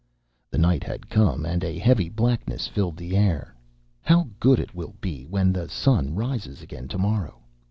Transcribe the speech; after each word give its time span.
The 0.49 0.57
night 0.57 0.83
had 0.83 1.11
come, 1.11 1.45
and 1.45 1.63
a 1.63 1.77
heavy 1.77 2.09
blackness 2.09 2.65
filled 2.67 2.97
the 2.97 3.15
air. 3.15 3.53
"How 4.01 4.27
good 4.39 4.59
it 4.59 4.73
will 4.73 4.95
be 4.99 5.27
when 5.27 5.53
the 5.53 5.69
sun 5.69 6.15
rises 6.15 6.63
again 6.63 6.87
to 6.87 6.97
morrow... 6.97 7.43